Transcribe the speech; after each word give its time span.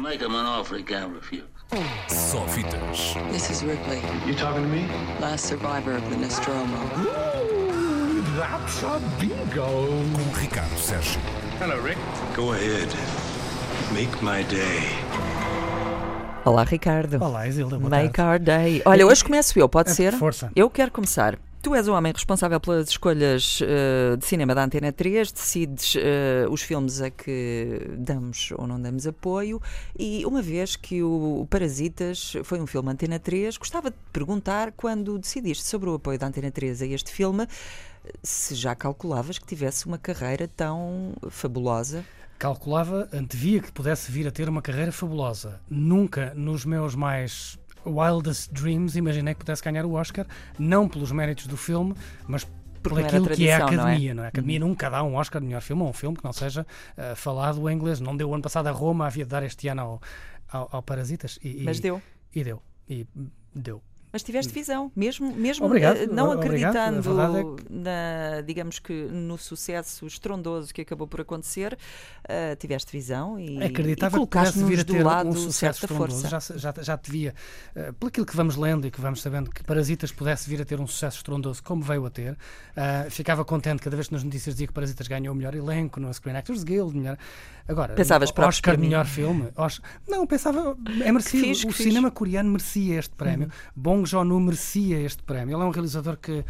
make 0.00 0.20
him 0.20 0.34
an 0.34 0.46
offer 0.46 0.76
he 0.76 0.82
can't 0.82 1.12
refuse. 1.14 1.44
Só 2.08 2.44
fitas. 2.48 3.14
This 3.30 3.50
is 3.50 3.62
Ripley, 3.62 4.00
You 4.26 4.34
talking 4.34 4.62
to 4.62 4.68
me? 4.68 4.86
last 5.20 5.46
survivor 5.46 5.92
of 5.96 6.02
the 6.10 6.16
Nostromo. 6.16 6.76
That's 8.36 8.82
a 8.82 8.98
bingo. 9.20 9.66
Com 10.14 10.40
Ricardo 10.40 10.76
Sérgio. 10.76 11.20
Hello, 11.60 11.78
Rick. 11.82 11.98
Go 12.34 12.52
ahead. 12.52 12.88
Make 13.92 14.22
my 14.22 14.42
day. 14.44 14.88
Olá, 16.44 16.64
Ricardo. 16.64 17.22
Olá, 17.22 17.46
Isilda, 17.46 17.78
boa 17.78 17.90
Make 17.90 18.14
tarde. 18.14 18.50
our 18.50 18.58
day. 18.60 18.82
Olha, 18.86 19.06
hoje 19.06 19.22
começo 19.22 19.58
eu, 19.58 19.68
pode 19.68 19.90
É, 19.90 19.94
ser? 19.94 20.12
força. 20.14 20.50
Eu 20.56 20.70
quero 20.70 20.90
começar. 20.90 21.38
Tu 21.62 21.74
és 21.74 21.86
o 21.86 21.92
homem 21.92 22.10
responsável 22.10 22.58
pelas 22.58 22.88
escolhas 22.88 23.60
eh, 23.62 24.16
de 24.16 24.24
cinema 24.24 24.54
da 24.54 24.64
Antena 24.64 24.90
3, 24.90 25.30
decides 25.30 25.94
eh, 25.94 26.46
os 26.50 26.62
filmes 26.62 27.02
a 27.02 27.10
que 27.10 27.82
damos 27.98 28.50
ou 28.56 28.66
não 28.66 28.80
damos 28.80 29.06
apoio 29.06 29.60
e 29.98 30.24
uma 30.24 30.40
vez 30.40 30.74
que 30.74 31.02
o 31.02 31.46
Parasitas 31.50 32.32
foi 32.44 32.62
um 32.62 32.66
filme 32.66 32.90
Antena 32.90 33.18
3, 33.18 33.58
gostava 33.58 33.90
de 33.90 33.96
perguntar 34.10 34.72
quando 34.72 35.18
decidiste 35.18 35.64
sobre 35.64 35.90
o 35.90 35.94
apoio 35.96 36.18
da 36.18 36.28
Antena 36.28 36.50
3 36.50 36.80
a 36.80 36.86
este 36.86 37.12
filme, 37.12 37.46
se 38.22 38.54
já 38.54 38.74
calculavas 38.74 39.38
que 39.38 39.46
tivesse 39.46 39.84
uma 39.84 39.98
carreira 39.98 40.48
tão 40.48 41.12
fabulosa. 41.28 42.02
Calculava, 42.38 43.06
antevia 43.12 43.60
que 43.60 43.70
pudesse 43.70 44.10
vir 44.10 44.26
a 44.26 44.30
ter 44.30 44.48
uma 44.48 44.62
carreira 44.62 44.90
fabulosa. 44.92 45.60
Nunca 45.68 46.32
nos 46.34 46.64
meus 46.64 46.94
mais 46.94 47.58
wildest 47.86 48.52
dreams 48.52 48.96
imaginei 48.96 49.34
que 49.34 49.40
pudesse 49.40 49.62
ganhar 49.62 49.84
o 49.84 49.92
Oscar, 49.92 50.26
não 50.58 50.88
pelos 50.88 51.12
méritos 51.12 51.46
do 51.46 51.56
filme, 51.56 51.94
mas 52.26 52.46
por 52.82 52.98
aquilo 52.98 53.28
que 53.28 53.48
é 53.48 53.54
a 53.54 53.58
tradição, 53.66 53.76
não 53.76 53.88
é? 53.88 53.92
academia. 53.92 54.14
Não 54.14 54.22
é? 54.22 54.26
A 54.26 54.28
academia 54.28 54.58
nunca 54.60 54.88
dá 54.90 55.02
um 55.02 55.14
Oscar 55.14 55.40
de 55.40 55.46
melhor 55.46 55.60
filme 55.60 55.82
ou 55.82 55.88
um 55.88 55.92
filme 55.92 56.16
que 56.16 56.24
não 56.24 56.32
seja 56.32 56.66
eh, 56.96 57.14
falado 57.14 57.68
em 57.68 57.74
inglês. 57.74 58.00
Não 58.00 58.16
deu 58.16 58.32
ano 58.32 58.42
passado 58.42 58.66
a 58.68 58.70
Roma, 58.70 59.06
havia 59.06 59.24
de 59.24 59.30
dar 59.30 59.42
este 59.42 59.68
ano 59.68 59.82
ao, 59.82 60.02
ao, 60.50 60.68
ao 60.72 60.82
Parasitas. 60.82 61.38
E, 61.42 61.60
e- 61.60 61.64
Mas 61.64 61.78
deu. 61.80 62.00
E 62.34 62.42
deu. 62.42 62.62
E 62.88 63.06
deu. 63.54 63.82
Mas 64.12 64.22
tiveste 64.22 64.52
visão, 64.52 64.90
mesmo, 64.96 65.32
mesmo 65.34 65.66
Obrigado, 65.66 65.96
eh, 65.98 66.06
não 66.06 66.30
obrigado. 66.32 66.76
A 66.76 66.88
acreditando 66.88 67.20
é 67.38 67.62
na, 67.70 68.40
digamos 68.44 68.78
que 68.78 68.92
no 68.92 69.38
sucesso 69.38 70.06
estrondoso 70.06 70.74
que 70.74 70.80
acabou 70.80 71.06
por 71.06 71.20
acontecer, 71.20 71.78
eh, 72.28 72.56
tiveste 72.56 72.90
visão 72.90 73.38
e, 73.38 73.62
Acreditava 73.62 74.16
e 74.16 74.20
que 74.20 74.26
pudesse 74.26 74.52
colocaste-nos 74.54 74.68
vir 74.68 74.80
a 74.80 74.84
ter 74.84 75.02
lado 75.04 75.28
um 75.28 75.32
sucesso 75.32 75.84
estrondoso. 75.84 76.28
Já, 76.28 76.38
já, 76.40 76.74
já 76.80 76.98
te 76.98 77.10
via, 77.10 77.34
eh, 77.74 77.92
por 77.98 78.08
aquilo 78.08 78.26
que 78.26 78.36
vamos 78.36 78.56
lendo 78.56 78.86
e 78.86 78.90
que 78.90 79.00
vamos 79.00 79.22
sabendo 79.22 79.50
que 79.50 79.62
Parasitas 79.62 80.10
pudesse 80.10 80.48
vir 80.50 80.60
a 80.60 80.64
ter 80.64 80.80
um 80.80 80.86
sucesso 80.86 81.18
estrondoso 81.18 81.62
como 81.62 81.82
veio 81.82 82.04
a 82.04 82.10
ter. 82.10 82.36
Ah, 82.76 83.06
ficava 83.10 83.44
contente 83.44 83.80
cada 83.82 83.94
vez 83.96 84.08
que 84.08 84.14
nas 84.14 84.24
notícias 84.24 84.54
dizia 84.54 84.66
que 84.66 84.72
Parasitas 84.72 85.06
ganhou 85.06 85.32
o 85.34 85.36
melhor 85.36 85.54
elenco 85.54 86.00
no 86.00 86.12
Screen 86.12 86.36
Actors 86.36 86.64
Guild. 86.64 86.96
Melhor... 86.96 87.16
Agora, 87.68 87.94
Pensavas 87.94 88.30
Oscar 88.36 88.74
para 88.74 88.80
mim. 88.80 88.88
melhor 88.88 89.06
filme. 89.06 89.48
Os- 89.56 89.80
Não, 90.08 90.26
pensava, 90.26 90.76
é 91.04 91.12
merecido. 91.12 91.46
o 91.46 91.50
que. 91.60 91.66
Uhum. 91.66 91.72
cinema 91.72 92.10
coreano 92.10 92.50
merecia 92.50 92.98
este 92.98 93.14
prémio. 93.14 93.48
Bong 94.00 94.08
Joon-ho 94.08 94.40
merecia 94.40 94.98
este 95.00 95.22
prémio. 95.22 95.56
Ele 95.56 95.62
é 95.62 95.66
um 95.66 95.70
realizador 95.70 96.16
que 96.16 96.42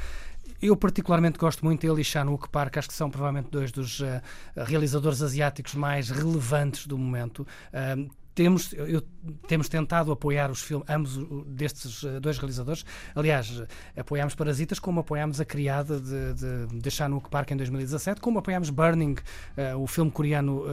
eu 0.62 0.76
particularmente 0.76 1.38
gosto 1.38 1.64
muito 1.64 1.80
dele 1.84 2.00
e 2.00 2.04
Chan-wook 2.04 2.48
Park, 2.48 2.76
acho 2.76 2.88
que 2.88 2.94
são 2.94 3.10
provavelmente 3.10 3.50
dois 3.50 3.72
dos 3.72 4.00
eh, 4.00 4.22
realizadores 4.56 5.20
asiáticos 5.22 5.74
mais 5.74 6.10
relevantes 6.10 6.86
do 6.86 6.96
momento. 6.96 7.46
Ahm, 7.72 8.08
temos, 8.40 8.72
eu- 8.72 9.02
temos 9.46 9.68
tentado 9.68 10.10
apoiar 10.12 10.50
os 10.50 10.62
filmes, 10.62 10.88
ambos 10.88 11.18
destes 11.46 12.02
eh, 12.04 12.18
dois 12.20 12.38
realizadores. 12.38 12.86
Aliás, 13.14 13.62
eh, 13.94 14.00
apoiámos 14.00 14.34
Parasitas, 14.34 14.78
como 14.78 15.00
apoiámos 15.00 15.38
A 15.42 15.44
Criada 15.44 16.00
de, 16.00 16.32
de, 16.32 16.66
de 16.80 16.90
Chan-wook 16.90 17.28
Park 17.28 17.50
em 17.50 17.56
2017, 17.58 18.18
como 18.18 18.38
apoiámos 18.38 18.70
Burning, 18.70 19.16
eh, 19.58 19.74
o 19.74 19.86
filme 19.86 20.10
coreano 20.10 20.64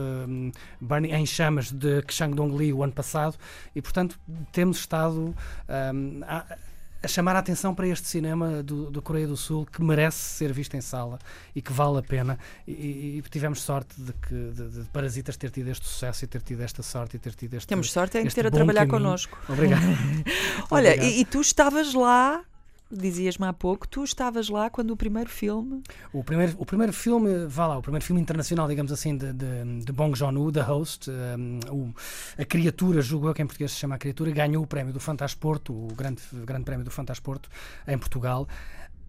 Burning 0.80 1.10
em 1.12 1.26
Chamas 1.26 1.70
de 1.70 2.00
Kang 2.02 2.34
Dong-lee 2.34 2.72
o 2.72 2.82
ano 2.82 2.92
passado. 2.94 3.36
E, 3.76 3.82
portanto, 3.82 4.18
temos 4.50 4.78
estado 4.78 5.34
a, 5.68 6.56
a 7.02 7.08
chamar 7.08 7.36
a 7.36 7.38
atenção 7.38 7.74
para 7.74 7.86
este 7.86 8.08
cinema 8.08 8.62
do, 8.62 8.90
do 8.90 9.00
Coreia 9.00 9.26
do 9.26 9.36
Sul 9.36 9.66
que 9.66 9.82
merece 9.82 10.18
ser 10.18 10.52
visto 10.52 10.74
em 10.76 10.80
sala 10.80 11.18
e 11.54 11.62
que 11.62 11.72
vale 11.72 11.98
a 11.98 12.02
pena. 12.02 12.38
E, 12.66 13.18
e- 13.18 13.22
tivemos 13.30 13.60
sorte 13.62 13.94
de, 14.00 14.12
que, 14.12 14.34
de, 14.34 14.68
de 14.82 14.88
Parasitas 14.90 15.36
ter 15.36 15.50
tido 15.50 15.68
este 15.68 15.86
sucesso 15.86 16.24
e 16.24 16.28
ter 16.28 16.42
tido 16.42 16.62
esta 16.62 16.82
sorte 16.82 17.16
e 17.16 17.18
ter 17.18 17.34
tido 17.34 17.54
este. 17.54 17.66
Temos 17.66 17.92
sorte 17.92 18.18
em 18.18 18.26
este 18.26 18.34
ter 18.34 18.46
a 18.46 18.50
trabalhar 18.50 18.86
caminho. 18.86 19.04
connosco. 19.04 19.38
Obrigado. 19.48 19.82
Olha, 20.70 20.90
Obrigado. 20.92 21.06
e, 21.06 21.20
e 21.20 21.24
tu 21.24 21.40
estavas 21.40 21.94
lá, 21.94 22.42
dizias-me 22.90 23.46
há 23.46 23.52
pouco, 23.52 23.86
tu 23.86 24.02
estavas 24.04 24.48
lá 24.48 24.70
quando 24.70 24.90
o 24.92 24.96
primeiro 24.96 25.28
filme. 25.28 25.82
O 26.12 26.24
primeiro, 26.24 26.54
o 26.58 26.64
primeiro 26.64 26.92
filme, 26.92 27.46
vá 27.46 27.66
lá, 27.66 27.78
o 27.78 27.82
primeiro 27.82 28.04
filme 28.04 28.20
internacional, 28.20 28.66
digamos 28.68 28.90
assim, 28.92 29.16
de, 29.16 29.32
de, 29.32 29.84
de 29.84 29.92
Bong 29.92 30.16
Joon-ho, 30.16 30.50
The 30.52 30.60
Host, 30.62 31.10
um, 31.10 31.60
o- 31.70 31.94
a 32.40 32.44
criatura, 32.44 33.00
julgo 33.02 33.28
eu 33.28 33.34
que 33.34 33.42
em 33.42 33.46
português 33.46 33.72
se 33.72 33.78
chama 33.78 33.94
a 33.96 33.98
criatura, 33.98 34.30
ganhou 34.30 34.62
o 34.62 34.66
prémio 34.66 34.92
do 34.92 35.00
Fantasporto, 35.00 35.72
o 35.72 35.88
grande, 35.94 36.22
grande 36.44 36.64
prémio 36.64 36.84
do 36.84 36.90
Fantasporto, 36.90 37.48
em 37.86 37.98
Portugal. 37.98 38.46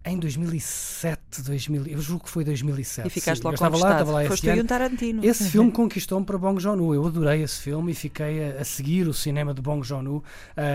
Em 0.02 0.18
2007, 0.18 1.20
2000, 1.42 1.86
eu 1.86 2.00
julgo 2.00 2.24
que 2.24 2.30
foi 2.30 2.44
2007. 2.44 3.06
E 3.06 3.10
ficaste 3.10 3.40
sim. 3.40 3.46
lá 3.46 3.50
eu 3.52 3.54
estava 3.54 3.76
lá, 3.76 3.92
estava 3.92 4.10
lá 4.12 4.20
esse 4.22 4.28
Foste 4.30 4.46
e 4.46 4.50
ano. 4.50 4.62
um 4.62 4.66
Tarantino. 4.66 5.24
Esse 5.24 5.44
filme 5.50 5.70
conquistou-me 5.70 6.26
para 6.26 6.36
Bong 6.38 6.60
Joon-ho. 6.60 6.94
Eu 6.94 7.06
adorei 7.06 7.42
esse 7.42 7.60
filme 7.62 7.92
e 7.92 7.94
fiquei 7.94 8.50
a, 8.52 8.60
a 8.60 8.64
seguir 8.64 9.06
o 9.06 9.14
cinema 9.14 9.54
de 9.54 9.62
Bong 9.62 9.86
Joon-ho. 9.86 10.22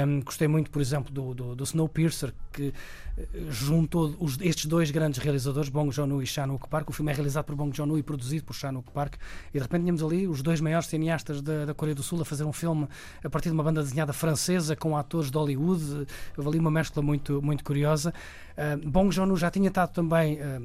Um, 0.07 0.21
gostei 0.21 0.47
muito, 0.47 0.71
por 0.71 0.81
exemplo, 0.81 1.11
do, 1.13 1.33
do, 1.33 1.55
do 1.55 1.63
Snowpiercer, 1.63 2.33
que 2.53 2.73
eh, 3.17 3.25
juntou 3.49 4.15
os- 4.19 4.37
estes 4.41 4.65
dois 4.65 4.89
grandes 4.91 5.19
realizadores, 5.19 5.69
Bong 5.69 5.91
Joon-ho 5.93 6.21
e 6.21 6.25
Chan-wook 6.25 6.69
Park. 6.69 6.89
O 6.89 6.93
filme 6.93 7.11
é 7.11 7.15
realizado 7.15 7.45
por 7.45 7.55
Bong 7.55 7.75
Joon-ho 7.75 7.97
e 7.97 8.03
produzido 8.03 8.45
por 8.45 8.53
Chan-wook 8.55 8.91
Park. 8.91 9.15
E 9.53 9.57
de 9.57 9.59
repente 9.59 9.81
tínhamos 9.81 10.01
ali 10.03 10.27
os 10.27 10.41
dois 10.41 10.61
maiores 10.61 10.87
cineastas 10.87 11.41
da, 11.41 11.65
da 11.65 11.73
Coreia 11.73 11.95
do 11.95 12.03
Sul 12.03 12.21
a 12.21 12.25
fazer 12.25 12.45
um 12.45 12.53
filme 12.53 12.87
a 13.23 13.29
partir 13.29 13.49
de 13.49 13.53
uma 13.53 13.63
banda 13.63 13.81
desenhada 13.83 14.13
francesa 14.13 14.75
com 14.75 14.95
atores 14.97 15.29
de 15.29 15.37
Hollywood. 15.37 16.07
Houve 16.37 16.49
ali 16.49 16.59
uma 16.59 16.71
mescla 16.71 17.01
muito, 17.01 17.41
muito 17.41 17.63
curiosa. 17.63 18.13
Bong 18.85 19.13
Joon-ho 19.13 19.35
já 19.35 19.51
tinha 19.51 19.67
estado 19.67 19.91
também... 19.91 20.39
uh, 20.45 20.59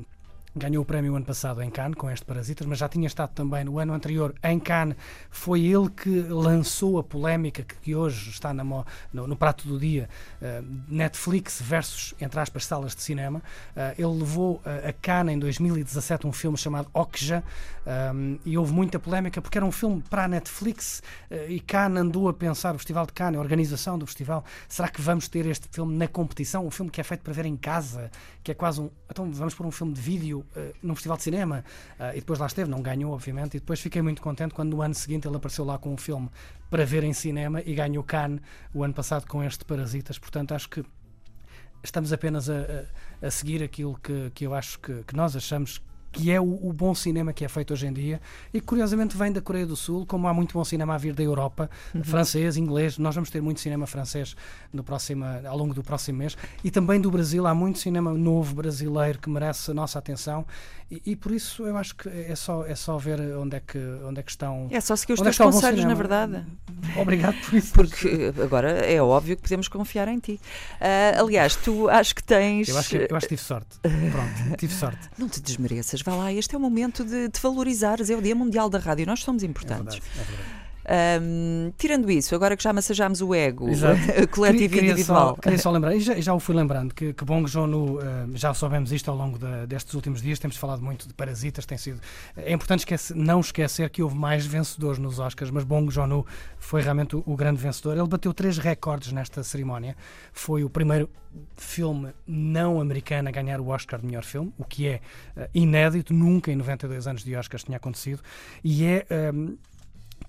Ganhou 0.57 0.83
o 0.83 0.85
prémio 0.85 1.15
ano 1.15 1.25
passado 1.25 1.63
em 1.63 1.71
Cannes 1.71 1.95
com 1.95 2.11
este 2.11 2.25
Parasitas, 2.27 2.67
mas 2.67 2.77
já 2.79 2.89
tinha 2.89 3.07
estado 3.07 3.31
também 3.31 3.63
no 3.63 3.79
ano 3.79 3.93
anterior 3.93 4.35
em 4.43 4.59
Cannes. 4.59 4.97
Foi 5.31 5.61
ele 5.65 5.89
que 5.89 6.23
lançou 6.23 6.99
a 6.99 7.05
polémica 7.05 7.63
que, 7.63 7.95
hoje 7.95 8.31
está 8.31 8.53
mo- 8.53 8.85
no, 9.13 9.29
no 9.29 9.37
prato 9.37 9.69
do 9.69 9.79
dia, 9.79 10.09
eh, 10.43 10.61
Netflix 10.89 11.63
versus, 11.63 12.15
entre 12.21 12.41
aspas, 12.41 12.65
salas 12.67 12.97
de 12.97 13.03
cinema. 13.03 13.41
Eh, 13.77 13.95
ele 13.99 14.13
levou 14.19 14.61
eh, 14.67 14.89
a 14.89 14.93
Cannes 14.93 15.37
em 15.37 15.39
2017 15.39 16.27
um 16.27 16.33
filme 16.33 16.59
chamado 16.59 16.89
Okja 16.93 17.45
um, 18.13 18.37
e 18.45 18.59
houve 18.59 18.73
muita 18.73 18.99
polémica 18.99 19.41
porque 19.41 19.57
era 19.57 19.65
um 19.65 19.71
filme 19.73 20.03
para 20.11 20.25
a 20.25 20.29
Netflix 20.29 21.01
e 21.49 21.61
Cannes 21.61 21.99
andou 22.03 22.29
a 22.29 22.33
pensar, 22.35 22.75
o 22.75 22.79
Festival 22.79 23.07
de 23.07 23.13
Cannes, 23.13 23.39
a 23.39 23.41
organização 23.41 23.97
do 23.99 24.07
festival, 24.07 24.45
será 24.69 24.89
que 24.89 25.01
vamos 25.01 25.29
ter 25.29 25.47
este 25.47 25.69
filme 25.71 25.97
na 25.97 26.09
competição? 26.09 26.67
Um 26.67 26.71
filme 26.71 26.91
que 26.91 27.01
é 27.01 27.05
feito 27.05 27.23
para 27.23 27.33
ver 27.33 27.47
em 27.47 27.57
casa, 27.57 28.11
que 28.43 28.51
é 28.51 28.55
quase 28.55 28.81
um. 28.81 28.91
Então 29.09 29.31
vamos 29.31 29.55
pôr 29.55 29.65
um 29.67 29.71
filme 29.71 29.93
de 29.93 30.01
vídeo 30.01 30.40
eh, 30.57 30.73
num 30.83 30.95
festival 30.95 31.17
de 31.17 31.23
cinema. 31.25 31.65
Ah, 31.99 32.13
e 32.15 32.21
depois 32.21 32.39
lá 32.39 32.47
esteve, 32.47 32.71
não 32.71 32.83
ganhou, 32.83 33.13
obviamente. 33.13 33.57
E 33.57 33.61
depois 33.61 33.81
fiquei 33.81 34.03
muito 34.03 34.21
contente 34.23 34.55
quando 34.55 34.71
no 34.77 34.83
ano 34.83 34.95
seguinte 34.95 35.27
ele 35.27 35.37
apareceu 35.37 35.65
lá 35.65 35.79
com 35.79 35.93
um 35.93 35.97
filme 35.97 36.29
para 36.69 36.85
ver 36.85 37.05
em 37.05 37.13
cinema 37.13 37.63
e 37.65 37.75
ganhou 37.75 38.03
Cannes 38.05 38.41
o 38.75 38.83
ano 38.85 38.95
passado 38.95 39.27
com 39.27 39.43
este 39.43 39.65
Parasitas. 39.65 40.19
Portanto, 40.19 40.53
acho 40.55 40.69
que 40.69 40.85
estamos 41.83 42.13
apenas 42.13 42.49
a, 42.51 42.61
a- 43.23 43.27
a 43.27 43.31
seguir 43.31 43.63
aquilo 43.63 43.99
que, 44.03 44.31
que 44.35 44.47
eu 44.47 44.55
acho 44.55 44.79
que, 44.81 45.03
que 45.05 45.15
nós 45.17 45.35
achamos 45.37 45.81
que 46.13 46.31
é 46.31 46.41
o, 46.41 46.69
o 46.69 46.73
bom 46.73 46.95
cinema 46.95 47.33
que 47.33 47.45
é 47.45 47.49
feito 47.49 47.73
hoje 47.73 47.87
em 47.87 47.93
dia 47.93 48.21
e 48.53 48.61
que 48.61 48.67
curiosamente 48.67 49.17
vem 49.17 49.33
da 49.33 49.41
Coreia 49.41 49.67
do 49.67 49.77
Sul, 49.77 50.05
como 50.07 50.27
há 50.27 50.35
muito 50.35 50.55
bom 50.55 50.65
cinema 50.65 50.95
a 50.95 50.99
vir 50.99 51.15
da 51.15 51.23
Europa, 51.23 51.71
francês, 52.03 52.57
inglês, 52.57 52.99
nós 52.99 53.15
vamos 53.15 53.31
ter 53.31 53.41
muito 53.41 53.61
cinema 53.61 53.87
francês 53.87 54.37
no 54.73 54.83
próximo, 54.83 55.25
ao 55.47 55.57
longo 55.57 55.75
do 55.75 55.83
próximo 55.83 56.19
mês 56.19 56.37
e 56.65 56.71
também 56.71 57.01
do 57.01 57.11
Brasil, 57.11 57.47
há 57.47 57.55
muito 57.55 57.79
cinema 57.79 58.13
novo 58.13 58.55
brasileiro 58.55 59.19
que 59.19 59.31
merece 59.31 59.71
a 59.71 59.75
nossa 59.75 59.99
atenção 59.99 60.45
e, 60.91 61.01
e 61.07 61.17
por 61.17 61.31
isso 61.31 61.65
eu 61.65 61.77
acho 61.77 61.95
que 61.95 62.09
é 62.09 62.35
só, 62.35 62.67
é 62.67 62.75
só 62.75 62.99
ver 62.99 63.21
onde 63.37 63.57
é 63.57 63.61
que, 63.61 63.79
onde 64.05 64.19
é 64.19 64.23
que 64.25 64.31
estão. 64.31 64.67
É 64.73 64.81
só 64.81 64.97
seguir 64.97 65.13
os 65.13 65.21
é 65.21 65.23
teus 65.23 65.39
bom 65.39 65.45
conselhos, 65.45 65.85
na 65.85 65.95
verdade. 65.95 66.45
Obrigado 67.01 67.37
por 67.45 67.55
isso. 67.55 67.73
Porque 67.73 68.33
agora 68.43 68.71
é 68.71 69.01
óbvio 69.01 69.37
que 69.37 69.43
podemos 69.43 69.69
confiar 69.69 70.09
em 70.09 70.19
ti. 70.19 70.41
Ah, 70.81 71.21
aliás, 71.21 71.55
tu 71.55 71.89
acho 71.89 72.13
que 72.13 72.25
tens. 72.25 72.69
Eu 72.69 72.77
acho 72.77 72.91
que, 72.91 73.07
eu 73.09 73.17
acho 73.17 73.29
que 73.29 73.37
tive 73.37 73.43
sorte. 73.43 73.79
Pronto, 73.81 74.57
tive 74.59 74.75
sorte. 74.75 75.09
Não 75.17 75.29
te 75.29 75.41
desmereças, 75.41 76.00
vá 76.05 76.15
lá, 76.15 76.33
este 76.33 76.55
é 76.55 76.59
o 76.59 76.61
momento 76.61 77.05
de 77.05 77.29
te 77.29 77.41
valorizares, 77.41 78.11
é 78.11 78.17
o 78.17 78.23
Dia 78.23 78.35
Mundial 78.35 78.69
da 78.71 78.79
Rádio, 78.79 79.07
nós 79.07 79.21
somos 79.21 79.43
É 79.43 79.47
importantes. 79.47 79.97
verdade, 79.99 80.21
é 80.21 80.25
verdade. 80.25 80.60
Ahm, 80.93 81.71
tirando 81.79 82.11
isso, 82.11 82.35
agora 82.35 82.57
que 82.57 82.63
já 82.65 82.73
massajámos 82.73 83.21
o 83.23 83.33
ego 83.33 83.67
coletivo 84.33 84.75
e 84.75 84.79
individual, 84.81 85.29
Só, 85.29 85.35
queria 85.37 85.59
só 85.59 85.71
lembrar, 85.71 85.95
e 85.95 86.01
já, 86.01 86.21
já 86.21 86.35
o 86.35 86.41
fui 86.41 86.53
lembrando, 86.53 86.93
que, 86.93 87.13
que 87.13 87.25
Bong 87.25 87.49
Joon-ho, 87.49 88.01
já 88.35 88.53
soubemos 88.53 88.91
isto 88.91 89.09
ao 89.09 89.17
longo 89.17 89.39
da- 89.39 89.67
destes 89.67 89.95
últimos 89.95 90.21
dias, 90.21 90.41
temos 90.41 90.57
falado 90.57 90.83
muito 90.83 91.07
de 91.07 91.15
Parasitas, 91.15 91.65
tem 91.65 91.79
sido... 91.79 92.01
É 92.37 92.53
importante 92.53 92.81
esquecer- 92.81 93.17
não 93.17 93.39
esquecer 93.39 93.89
que 93.89 94.03
houve 94.03 94.17
mais 94.17 94.45
vencedores 94.45 94.99
nos 94.99 95.21
Oscars, 95.21 95.51
mas 95.53 95.63
Bong 95.63 95.89
Joon-ho 95.93 96.27
foi 96.59 96.83
realmente 96.83 97.15
o, 97.15 97.23
o 97.25 97.37
grande 97.37 97.61
vencedor. 97.61 97.97
Ele 97.97 98.09
bateu 98.09 98.35
três 98.35 98.59
recordes 98.59 99.13
nesta 99.13 99.45
cerimónia. 99.45 99.97
Foi 100.33 100.65
o 100.65 100.71
primeiro 100.71 101.09
filme 101.57 102.09
não 102.27 102.81
americano 102.81 103.29
a 103.29 103.33
ganhar 103.33 103.61
o 103.61 103.69
Oscar 103.69 104.01
de 104.01 104.07
melhor 104.07 104.25
filme, 104.25 104.53
o 104.59 104.65
que 104.65 104.89
é 104.89 105.01
eh, 105.37 105.49
inédito, 105.55 106.13
nunca 106.13 106.51
em 106.51 106.57
92 106.57 107.07
anos 107.07 107.23
de 107.23 107.37
Oscars 107.37 107.63
tinha 107.63 107.77
acontecido, 107.77 108.21
e 108.65 108.85
é... 108.85 109.07
ehm, 109.09 109.55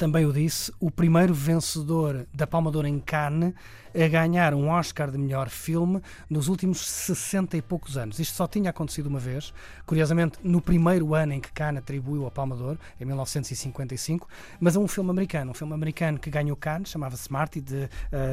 também 0.01 0.25
o 0.25 0.33
disse, 0.33 0.73
o 0.79 0.89
primeiro 0.89 1.31
vencedor 1.31 2.25
da 2.33 2.47
Palma 2.47 2.71
de 2.71 2.77
Ouro 2.77 2.87
em 2.87 2.99
Cannes 2.99 3.53
a 3.93 4.07
ganhar 4.07 4.53
um 4.53 4.69
Oscar 4.69 5.11
de 5.11 5.17
melhor 5.17 5.49
filme 5.49 6.01
nos 6.29 6.47
últimos 6.47 6.79
60 6.79 7.57
e 7.57 7.61
poucos 7.61 7.97
anos. 7.97 8.19
Isto 8.19 8.35
só 8.35 8.47
tinha 8.47 8.69
acontecido 8.69 9.07
uma 9.07 9.19
vez, 9.19 9.53
curiosamente 9.85 10.39
no 10.43 10.61
primeiro 10.61 11.13
ano 11.13 11.33
em 11.33 11.39
que 11.39 11.51
Cannes 11.51 11.79
atribuiu 11.79 12.25
a 12.25 12.31
Palma 12.31 12.55
de 12.55 12.63
Ouro, 12.63 12.79
em 12.99 13.05
1955, 13.05 14.27
mas 14.59 14.75
a 14.75 14.79
um 14.79 14.87
filme 14.87 15.09
americano, 15.09 15.51
um 15.51 15.53
filme 15.53 15.73
americano 15.73 16.17
que 16.17 16.29
ganhou 16.29 16.55
Cannes, 16.55 16.89
chamava-se 16.89 17.31
Marty, 17.31 17.61
de 17.61 17.89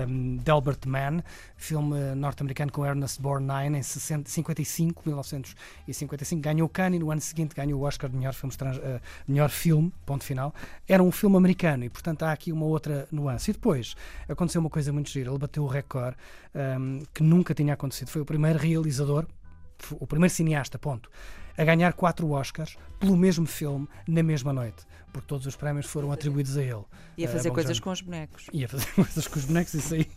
um, 0.08 0.36
Delbert 0.36 0.78
Mann, 0.86 1.22
filme 1.56 2.14
norte-americano 2.14 2.70
com 2.70 2.86
Ernest 2.86 3.20
Borgnine, 3.20 3.78
em 3.78 3.82
60, 3.82 4.30
55, 4.30 5.02
1955, 5.04 6.40
ganhou 6.40 6.68
Cannes 6.68 6.96
e 6.96 7.00
no 7.00 7.10
ano 7.10 7.20
seguinte 7.20 7.54
ganhou 7.54 7.80
o 7.80 7.84
Oscar 7.84 8.08
de 8.08 8.16
melhor 8.16 8.32
filme, 8.32 8.54
uh, 8.54 9.00
melhor 9.26 9.50
filme, 9.50 9.92
ponto 10.06 10.24
final. 10.24 10.54
Era 10.86 11.02
um 11.02 11.10
filme 11.10 11.36
americano 11.36 11.57
e, 11.66 11.88
portanto, 11.88 12.22
há 12.22 12.32
aqui 12.32 12.52
uma 12.52 12.66
outra 12.66 13.08
nuance. 13.10 13.50
E 13.50 13.54
depois 13.54 13.94
aconteceu 14.28 14.60
uma 14.60 14.70
coisa 14.70 14.92
muito 14.92 15.10
gira, 15.10 15.30
ele 15.30 15.38
bateu 15.38 15.64
o 15.64 15.66
recorde 15.66 16.16
um, 16.54 17.02
que 17.12 17.22
nunca 17.22 17.54
tinha 17.54 17.74
acontecido. 17.74 18.08
Foi 18.08 18.22
o 18.22 18.24
primeiro 18.24 18.58
realizador, 18.58 19.26
o 19.92 20.06
primeiro 20.06 20.34
cineasta, 20.34 20.78
ponto, 20.78 21.10
a 21.56 21.64
ganhar 21.64 21.92
quatro 21.92 22.30
Oscars 22.30 22.76
pelo 23.00 23.16
mesmo 23.16 23.44
filme 23.46 23.88
na 24.06 24.22
mesma 24.22 24.52
noite, 24.52 24.84
porque 25.12 25.26
todos 25.26 25.44
os 25.46 25.56
prémios 25.56 25.86
foram 25.86 26.12
atribuídos 26.12 26.56
a 26.56 26.62
ele. 26.62 26.84
E 27.16 27.24
a 27.24 27.28
fazer 27.28 27.50
uh, 27.50 27.52
coisas 27.52 27.80
com 27.80 27.90
os 27.90 28.00
bonecos. 28.00 28.46
E 28.52 28.64
a 28.64 28.68
fazer 28.68 28.86
coisas 28.94 29.26
com 29.26 29.38
os 29.38 29.44
bonecos, 29.44 29.74
isso 29.74 29.94
aí. 29.94 30.08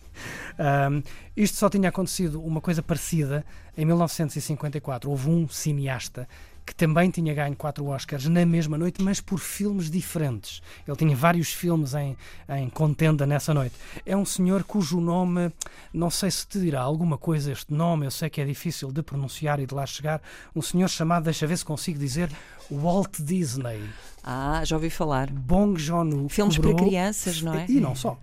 Um, 0.59 1.01
isto 1.35 1.57
só 1.57 1.67
tinha 1.67 1.89
acontecido 1.89 2.41
uma 2.43 2.61
coisa 2.61 2.83
parecida 2.83 3.43
em 3.75 3.85
1954. 3.85 5.09
Houve 5.09 5.29
um 5.29 5.47
cineasta 5.47 6.27
que 6.65 6.75
também 6.75 7.09
tinha 7.09 7.33
ganho 7.33 7.55
quatro 7.55 7.85
Oscars 7.87 8.25
na 8.27 8.45
mesma 8.45 8.77
noite, 8.77 9.01
mas 9.01 9.19
por 9.19 9.39
filmes 9.39 9.89
diferentes. 9.89 10.61
Ele 10.87 10.97
tinha 10.97 11.15
vários 11.15 11.51
filmes 11.51 11.93
em, 11.93 12.15
em 12.49 12.69
contenda 12.69 13.25
nessa 13.25 13.53
noite. 13.53 13.75
É 14.05 14.15
um 14.15 14.25
senhor 14.25 14.63
cujo 14.63 14.99
nome, 14.99 15.51
não 15.93 16.09
sei 16.09 16.29
se 16.31 16.45
te 16.47 16.59
dirá 16.59 16.81
alguma 16.81 17.17
coisa 17.17 17.51
este 17.51 17.73
nome, 17.73 18.05
eu 18.05 18.11
sei 18.11 18.29
que 18.29 18.41
é 18.41 18.45
difícil 18.45 18.91
de 18.91 19.01
pronunciar 19.01 19.59
e 19.59 19.65
de 19.65 19.73
lá 19.73 19.85
chegar. 19.85 20.21
Um 20.55 20.61
senhor 20.61 20.87
chamado, 20.87 21.23
deixa 21.23 21.47
ver 21.47 21.57
se 21.57 21.65
consigo 21.65 21.99
dizer, 21.99 22.29
Walt 22.69 23.19
Disney. 23.19 23.81
Ah, 24.23 24.61
já 24.63 24.75
ouvi 24.75 24.91
falar. 24.91 25.31
Bong 25.31 25.79
Joon-ho 25.81 26.29
Filmes 26.29 26.55
quebrou... 26.55 26.75
para 26.75 26.85
crianças, 26.85 27.41
não 27.41 27.55
é? 27.55 27.65
E 27.67 27.79
não 27.79 27.95
só. 27.95 28.19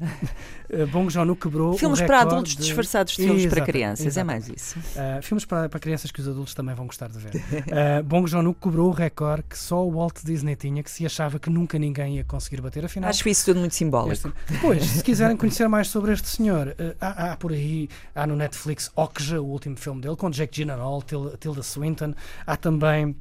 Bong 0.93 1.13
Joon-ho 1.13 1.35
quebrou 1.35 1.77
Filmes 1.77 2.01
para 2.01 2.21
adultos 2.21 2.53
de... 2.53 2.63
disfarçados 2.63 3.15
de 3.15 3.23
filmes 3.23 3.47
para 3.47 3.59
Exatamente, 3.59 3.73
crianças, 3.73 4.17
é 4.17 4.23
mais 4.23 4.49
isso. 4.49 4.79
Uh, 4.79 5.23
filmes 5.23 5.45
para, 5.45 5.69
para 5.69 5.81
crianças 5.81 6.13
que 6.13 6.21
os 6.21 6.29
adultos 6.29 6.55
também 6.55 6.75
vão 6.75 6.87
gostar 6.87 7.09
de 7.09 7.19
ver. 7.19 7.35
Uh, 7.35 8.03
Bong 8.05 8.28
Joon-ho 8.29 8.55
quebrou 8.55 8.89
o 8.89 8.93
recorde 8.93 9.45
que 9.49 9.59
só 9.59 9.85
o 9.85 9.91
Walt 9.91 10.23
Disney 10.25 10.55
tinha, 10.55 10.83
que 10.83 10.91
se 10.91 11.05
achava 11.05 11.39
que 11.39 11.51
nunca 11.51 11.79
ninguém 11.79 12.17
ia 12.17 12.25
conseguir 12.25 12.61
bater. 12.61 12.85
Afinal, 12.85 13.11
Acho 13.11 13.29
isso 13.29 13.47
tudo 13.47 13.61
muito 13.61 13.75
simbólico. 13.75 14.33
Depois, 14.49 14.85
se 14.85 15.03
quiserem 15.03 15.37
conhecer 15.37 15.69
mais 15.69 15.89
sobre 15.89 16.13
este 16.13 16.29
senhor, 16.29 16.69
uh, 16.69 16.97
há, 17.01 17.33
há, 17.33 17.37
por 17.37 17.53
aí, 17.53 17.89
há 18.15 18.27
no 18.27 18.37
Netflix 18.37 18.91
Okja, 18.95 19.41
o 19.41 19.47
último 19.47 19.77
filme 19.77 20.01
dele, 20.01 20.17
com 20.17 20.31
Jake 20.31 20.55
Gyllenhaal, 20.55 21.03
Tilda, 21.03 21.37
Tilda 21.37 21.63
Swinton. 21.63 22.15
Há 22.47 22.57
também 22.57 23.17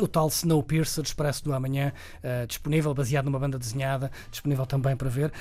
o 0.00 0.08
tal 0.08 0.28
Snowpiercer, 0.28 1.04
Expresso 1.04 1.44
do 1.44 1.52
Amanhã, 1.52 1.92
uh, 2.22 2.46
disponível, 2.46 2.94
baseado 2.94 3.26
numa 3.26 3.38
banda 3.38 3.58
desenhada, 3.58 4.10
disponível 4.30 4.66
também 4.66 4.96
para 4.96 5.08
ver. 5.08 5.32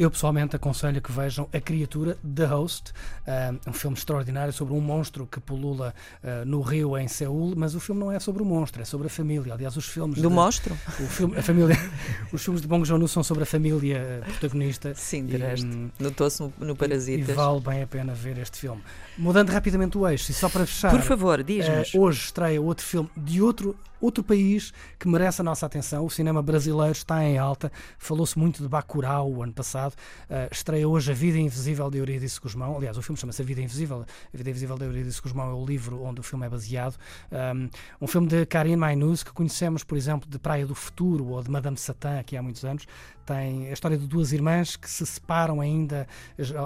Eu 0.00 0.10
pessoalmente 0.10 0.56
aconselho 0.56 0.98
que 1.02 1.12
vejam 1.12 1.46
A 1.52 1.60
Criatura, 1.60 2.16
The 2.34 2.46
Host, 2.46 2.90
uh, 2.90 3.68
um 3.68 3.72
filme 3.74 3.94
extraordinário 3.94 4.50
sobre 4.50 4.72
um 4.72 4.80
monstro 4.80 5.26
que 5.26 5.38
pulula 5.38 5.94
uh, 6.24 6.42
no 6.46 6.62
rio 6.62 6.96
em 6.96 7.06
Seul, 7.06 7.52
mas 7.54 7.74
o 7.74 7.80
filme 7.80 8.00
não 8.00 8.10
é 8.10 8.18
sobre 8.18 8.42
o 8.42 8.46
monstro, 8.46 8.80
é 8.80 8.86
sobre 8.86 9.08
a 9.08 9.10
família. 9.10 9.52
Aliás, 9.52 9.76
os 9.76 9.84
filmes. 9.84 10.16
Do 10.16 10.30
de, 10.30 10.34
monstro? 10.34 10.74
O 10.98 11.06
filme, 11.06 11.36
a 11.36 11.42
família, 11.42 11.76
os 12.32 12.42
filmes 12.42 12.62
de 12.62 12.66
Bong 12.66 12.82
Joon-ho 12.82 13.06
são 13.08 13.22
sobre 13.22 13.42
a 13.42 13.46
família 13.46 14.22
protagonista. 14.38 14.94
Sim, 14.94 15.26
de 15.26 15.36
resto. 15.36 15.68
Notou-se 15.98 16.40
no, 16.40 16.50
no 16.58 16.74
Parasitas. 16.74 17.28
E, 17.28 17.32
e 17.32 17.34
vale 17.34 17.60
bem 17.60 17.82
a 17.82 17.86
pena 17.86 18.14
ver 18.14 18.38
este 18.38 18.56
filme. 18.56 18.82
Mudando 19.18 19.50
rapidamente 19.50 19.98
o 19.98 20.08
eixo, 20.08 20.30
e 20.30 20.34
só 20.34 20.48
para 20.48 20.64
fechar. 20.64 20.92
Por 20.92 21.02
favor, 21.02 21.42
diz-nos. 21.42 21.92
Uh, 21.92 22.00
hoje 22.00 22.20
estreia 22.20 22.62
outro 22.62 22.86
filme 22.86 23.10
de 23.14 23.42
outro, 23.42 23.76
outro 24.00 24.24
país 24.24 24.72
que 24.98 25.08
merece 25.08 25.40
a 25.40 25.44
nossa 25.44 25.66
atenção. 25.66 26.04
O 26.04 26.10
cinema 26.10 26.42
brasileiro 26.42 26.92
está 26.92 27.24
em 27.24 27.38
alta. 27.38 27.70
Falou-se 27.98 28.38
muito 28.38 28.62
de 28.62 28.68
Bacurau 28.68 29.30
o 29.30 29.42
ano 29.42 29.52
passado. 29.52 29.92
Uh, 30.28 30.52
estreia 30.52 30.88
hoje 30.88 31.10
A 31.10 31.14
Vida 31.14 31.38
Invisível 31.38 31.90
de 31.90 31.98
Eurídice 31.98 32.40
Guzmão. 32.40 32.76
Aliás, 32.76 32.96
o 32.96 33.02
filme 33.02 33.18
chama-se 33.18 33.42
A 33.42 33.44
Vida 33.44 33.60
Invisível. 33.60 34.04
A 34.32 34.36
Vida 34.36 34.50
Invisível 34.50 34.78
de 34.78 34.84
Eurídice 34.84 35.20
Guzmão 35.20 35.50
é 35.50 35.54
o 35.54 35.64
livro 35.64 36.02
onde 36.02 36.20
o 36.20 36.22
filme 36.22 36.46
é 36.46 36.48
baseado. 36.48 36.96
Um, 37.30 37.68
um 38.02 38.06
filme 38.06 38.28
de 38.28 38.46
Karine 38.46 38.76
Mainuz, 38.76 39.22
que 39.22 39.32
conhecemos, 39.32 39.84
por 39.84 39.96
exemplo, 39.96 40.28
de 40.28 40.38
Praia 40.38 40.66
do 40.66 40.74
Futuro 40.74 41.26
ou 41.28 41.42
de 41.42 41.50
Madame 41.50 41.76
Satã, 41.76 42.18
aqui 42.18 42.36
há 42.36 42.42
muitos 42.42 42.64
anos. 42.64 42.86
Tem 43.24 43.68
a 43.68 43.72
história 43.72 43.96
de 43.96 44.06
duas 44.06 44.32
irmãs 44.32 44.76
que 44.76 44.88
se 44.90 45.06
separam 45.06 45.60
ainda 45.60 46.06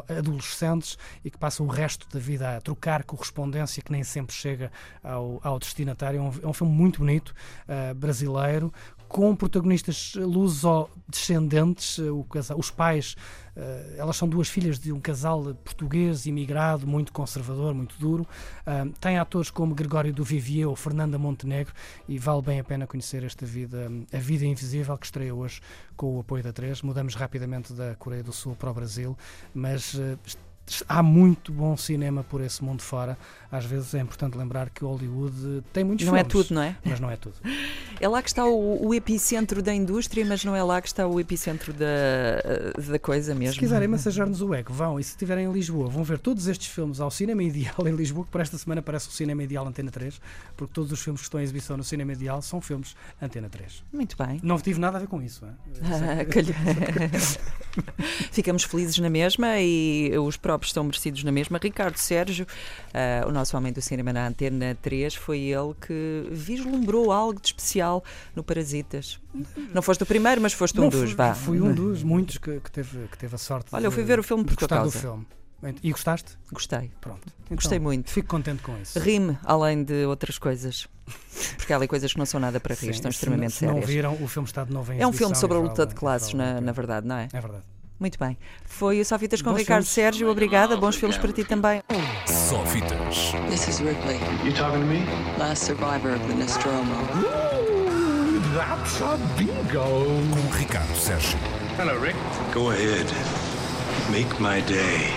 adolescentes 0.09 0.97
e 1.25 1.31
que 1.31 1.37
passam 1.37 1.67
o 1.67 1.69
resto 1.69 2.09
da 2.09 2.19
vida 2.19 2.57
a 2.57 2.61
trocar 2.61 3.05
correspondência 3.05 3.83
que 3.83 3.93
nem 3.93 4.03
sempre 4.03 4.35
chega 4.35 4.73
ao, 5.03 5.41
ao 5.43 5.59
destinatário. 5.59 6.19
É 6.19 6.23
um, 6.23 6.33
é 6.43 6.47
um 6.47 6.53
filme 6.53 6.73
muito 6.73 7.01
bonito, 7.01 7.24
uh, 7.32 7.94
brasileiro, 7.94 8.73
com 9.09 9.35
protagonistas 9.37 10.15
luso-descendentes, 10.17 11.99
os 12.56 12.71
pais, 12.71 13.15
elas 13.97 14.17
são 14.17 14.29
duas 14.29 14.49
filhas 14.49 14.76
de 14.81 14.91
um 14.91 14.99
casal 14.99 15.55
português 15.55 16.26
imigrado, 16.26 16.85
muito 16.85 17.12
conservador, 17.12 17.75
muito 17.75 17.97
duro. 17.97 18.26
Tem 19.00 19.17
atores 19.17 19.50
como 19.50 19.73
Gregório 19.73 20.12
do 20.12 20.25
Vivier 20.25 20.67
ou 20.67 20.75
Fernanda 20.75 21.17
Montenegro 21.17 21.73
e 22.09 22.19
vale 22.19 22.43
bem 22.43 22.59
a 22.59 22.65
pena 22.65 22.88
conhecer 22.88 23.23
esta 23.23 23.47
vida, 23.47 23.88
A 24.12 24.19
Vida 24.19 24.47
Invisível, 24.47 24.99
que 24.99 25.06
estreia 25.06 25.32
hoje 25.32 25.61
com 25.97 26.17
o 26.17 26.21
apoio 26.21 26.43
da 26.43 26.53
3. 26.53 26.82
Mudamos 26.82 27.15
rapidamente 27.15 27.73
da 27.73 27.94
Coreia 27.94 28.25
do 28.25 28.32
Sul 28.32 28.56
para 28.56 28.71
o 28.71 28.75
Brasil, 28.75 29.17
mas 29.55 29.97
há 30.88 31.02
muito 31.02 31.52
bom 31.52 31.76
cinema 31.76 32.25
por 32.25 32.40
esse 32.40 32.62
mundo 32.62 32.82
fora. 32.82 33.19
Às 33.50 33.64
vezes 33.64 33.94
é 33.94 34.00
importante 34.00 34.37
lembrar 34.37 34.70
que 34.70 34.84
Hollywood 34.84 35.62
tem 35.72 35.84
muitos 35.84 36.05
não 36.06 36.14
filmes. 36.14 36.32
Não 36.34 36.40
é 36.40 36.43
tudo, 36.43 36.55
não 36.55 36.62
é? 36.62 36.76
Mas 36.84 37.00
não 37.00 37.11
é 37.11 37.16
tudo. 37.16 37.37
É 38.00 38.08
lá 38.08 38.20
que 38.20 38.28
está 38.28 38.44
o, 38.44 38.88
o, 38.88 38.93
epicentro 38.93 39.62
da 39.62 39.72
indústria, 39.72 40.25
mas 40.26 40.44
não 40.44 40.55
é 40.56 40.62
lá 40.64 40.82
que 40.82 40.88
está 40.88 41.06
o 41.06 41.20
epicentro 41.20 41.72
da, 41.72 41.87
da 42.90 42.99
coisa 42.99 43.37
mesmo. 43.37 43.55
Se 43.55 43.61
quiserem 43.61 43.87
massajar-nos 43.87 44.43
o 44.43 44.52
ego, 44.52 44.72
vão. 44.72 44.99
E 44.99 45.05
se 45.05 45.11
estiverem 45.11 45.46
em 45.46 45.52
Lisboa, 45.52 45.88
vão 45.88 46.02
ver 46.02 46.19
todos 46.19 46.49
estes 46.49 46.66
filmes 46.66 47.00
ao 47.00 47.08
Cinema 47.08 47.44
Ideal 47.44 47.87
em 47.87 47.94
Lisboa, 47.94 48.25
que 48.25 48.32
por 48.32 48.40
esta 48.40 48.58
semana 48.58 48.82
parece 48.82 49.08
o 49.08 49.12
Cinema 49.12 49.44
Ideal 49.44 49.64
Antena 49.66 49.93
3, 49.93 50.20
porque 50.56 50.75
todos 50.75 50.90
os 50.90 51.00
filmes 51.00 51.20
que 51.20 51.26
estão 51.26 51.38
em 51.38 51.44
exibição 51.44 51.76
no 51.76 51.84
Cinema 51.84 52.12
Ideal 52.12 52.43
são 52.43 52.61
filmes 52.61 52.96
Antena 53.22 53.49
3. 53.49 53.84
Muito 53.93 54.16
bem. 54.19 54.40
Não 54.43 54.58
tive 54.58 54.81
nada 54.81 54.96
a 54.96 55.00
ver 55.00 55.06
com 55.06 55.22
isso. 55.22 55.46
Ah, 55.46 55.55
Ficamos 58.32 58.64
felizes 58.64 58.99
na 58.99 59.11
mesma 59.11 59.61
e 59.61 60.12
os 60.19 60.37
estão 60.62 60.85
merecidos 60.85 61.25
na 61.25 61.33
mesma. 61.33 61.59
Ricardo 61.62 61.97
Sérgio, 61.97 62.47
uh, 62.47 63.28
o 63.28 63.33
nosso 63.33 63.57
homem 63.57 63.73
do 63.73 63.83
cinema 63.83 64.12
na 64.12 64.26
Antena 64.26 64.76
3, 64.81 65.14
foi 65.14 65.40
ele 65.40 65.75
que 65.87 66.28
vislumbrou 66.31 67.11
algo 67.12 67.40
de 67.40 67.49
especial 67.49 68.02
no 68.35 68.43
Parasitas. 68.45 69.19
Não 69.73 69.83
foste 69.83 70.02
o 70.02 70.07
primeiro, 70.07 70.40
mas 70.40 70.52
foste 70.52 70.78
um 70.78 70.85
Não, 70.85 70.88
dos, 70.90 71.00
fui, 71.11 71.14
vá. 71.14 71.35
Fui 71.35 71.61
um 71.61 71.75
dos 71.75 72.02
muitos 72.02 72.38
que, 72.38 72.61
que, 72.61 72.71
teve, 72.71 73.09
que 73.09 73.19
teve 73.19 73.35
a 73.35 73.38
sorte 73.38 73.69
Olha, 73.73 73.81
de, 73.83 73.87
eu 73.87 73.90
fui 73.93 74.05
ver 74.05 74.19
o 74.19 74.23
filme 74.23 74.45
por 74.45 74.57
tua 74.57 74.69
do 74.69 74.75
causa. 74.75 74.99
filme. 74.99 75.26
E 75.83 75.90
gostaste? 75.93 76.37
Gostei. 76.52 76.90
Pronto. 77.00 77.23
Gostei 77.50 77.78
Então, 77.78 77.85
muito. 77.85 78.11
Fico 78.11 78.28
contente 78.28 78.62
com 78.62 78.76
isso. 78.83 78.99
Rime, 78.99 79.38
além 79.45 79.83
de 79.83 80.05
outras 80.05 80.37
coisas. 80.37 80.87
Porque 81.57 81.73
há 81.73 81.76
ali 81.76 81.88
coisas 81.88 82.12
que 82.12 82.19
não 82.19 82.26
são 82.26 82.38
nada 82.38 82.61
para 82.61 82.75
rir, 82.75 82.81
Sim, 82.81 82.90
estão 82.90 83.11
se 83.11 83.17
extremamente 83.17 83.52
não, 83.52 83.59
se 83.59 83.64
não 83.67 83.73
sérias. 83.75 83.90
viram, 83.90 84.12
o 84.23 84.28
filme 84.28 84.47
está 84.47 84.62
de 84.62 84.73
novo 84.73 84.93
em 84.93 85.00
É 85.00 85.07
um 85.07 85.12
filme 85.12 85.35
sobre 85.35 85.57
a 85.57 85.61
luta 85.61 85.87
de 85.87 85.93
e 85.93 85.97
classes, 85.97 86.35
na, 86.35 86.61
na 86.61 86.73
verdade, 86.73 87.07
não 87.07 87.17
é? 87.17 87.28
É 87.33 87.40
verdade. 87.40 87.64
Muito 87.99 88.19
bem. 88.19 88.37
Foi 88.65 89.01
o 89.01 89.05
Só 89.05 89.19
Fitas 89.19 89.41
com 89.41 89.51
Bons 89.51 89.59
Ricardo 89.59 89.85
filmes. 89.85 89.89
Sérgio. 89.95 90.29
Obrigada. 90.31 90.77
Bons 90.77 90.97
filmes 90.97 91.17
para 91.17 91.33
ti 91.33 91.45
também. 91.45 91.83
Só 92.27 92.65
fitas. 92.67 93.33
This 93.49 93.69
is 93.69 93.79
Ripley, 93.81 94.19
You 94.45 94.53
talking 94.53 94.81
to 94.81 94.87
me? 94.87 95.05
last 95.39 95.65
survivor 95.65 96.15
of 96.15 96.21
the 96.27 96.35
Nostromo. 96.35 96.93
Ooh, 97.17 98.41
that's 98.55 99.01
a 99.01 99.17
bingo. 99.39 100.05
Com 100.31 100.57
Ricardo 100.59 100.95
Sérgio. 100.95 101.39
Hello, 101.79 101.99
Rick. 102.01 102.17
Go 102.53 102.71
ahead. 102.71 103.07
Make 104.11 104.39
my 104.41 104.61
day. 104.63 105.13